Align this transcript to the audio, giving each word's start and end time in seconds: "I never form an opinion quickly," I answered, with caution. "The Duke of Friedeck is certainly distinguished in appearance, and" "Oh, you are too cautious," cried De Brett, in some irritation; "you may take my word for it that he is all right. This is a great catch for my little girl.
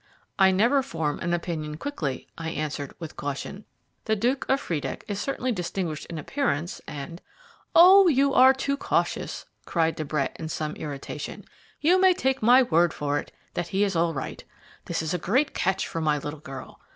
"I 0.39 0.49
never 0.49 0.81
form 0.81 1.19
an 1.19 1.31
opinion 1.31 1.77
quickly," 1.77 2.27
I 2.35 2.49
answered, 2.49 2.95
with 2.97 3.15
caution. 3.15 3.65
"The 4.05 4.15
Duke 4.15 4.47
of 4.49 4.59
Friedeck 4.59 5.03
is 5.07 5.21
certainly 5.21 5.51
distinguished 5.51 6.07
in 6.07 6.17
appearance, 6.17 6.81
and" 6.87 7.21
"Oh, 7.85 8.07
you 8.07 8.33
are 8.33 8.51
too 8.51 8.77
cautious," 8.77 9.45
cried 9.65 9.95
De 9.95 10.03
Brett, 10.03 10.35
in 10.39 10.49
some 10.49 10.73
irritation; 10.75 11.45
"you 11.81 12.01
may 12.01 12.15
take 12.15 12.41
my 12.41 12.63
word 12.63 12.95
for 12.95 13.19
it 13.19 13.31
that 13.53 13.67
he 13.67 13.83
is 13.83 13.95
all 13.95 14.15
right. 14.15 14.43
This 14.85 15.03
is 15.03 15.13
a 15.13 15.19
great 15.19 15.53
catch 15.53 15.87
for 15.87 16.01
my 16.01 16.17
little 16.17 16.39
girl. 16.39 16.81